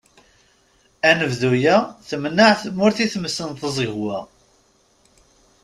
[1.09, 4.19] Anebdu-a, temneε tmurt i tmes n tẓegwa.